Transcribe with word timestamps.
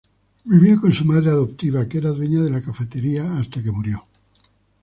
Vivía 0.45 0.79
con 0.79 0.91
su 0.91 1.05
madre 1.05 1.29
adoptiva 1.29 1.87
que 1.87 1.99
era 1.99 2.09
dueña 2.17 2.41
de 2.41 2.49
la 2.49 2.59
cafetería 2.63 3.37
hasta 3.37 3.61
que 3.61 3.71
murió. 3.77 4.07